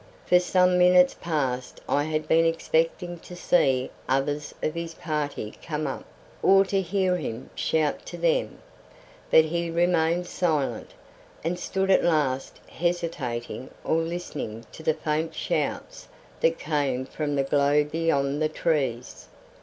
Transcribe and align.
For 0.25 0.39
some 0.39 0.79
minutes 0.79 1.13
past 1.21 1.79
I 1.87 2.05
had 2.05 2.27
been 2.27 2.43
expecting 2.43 3.19
to 3.19 3.35
see 3.35 3.91
others 4.09 4.51
of 4.63 4.73
his 4.73 4.95
party 4.95 5.53
come 5.61 5.85
up, 5.85 6.05
or 6.41 6.65
to 6.65 6.81
hear 6.81 7.17
him 7.17 7.51
shout 7.53 8.03
to 8.07 8.17
them, 8.17 8.57
but 9.29 9.45
he 9.45 9.69
remained 9.69 10.25
silent, 10.25 10.95
and 11.43 11.59
stood 11.59 11.91
at 11.91 12.03
last 12.03 12.61
hesitating 12.67 13.69
or 13.83 13.97
listening 13.97 14.65
to 14.71 14.81
the 14.81 14.95
faint 14.95 15.35
shouts 15.35 16.07
that 16.39 16.57
came 16.57 17.05
from 17.05 17.35
the 17.35 17.43
glow 17.43 17.83
beyond 17.83 18.41
the 18.41 18.49
trees. 18.49 19.27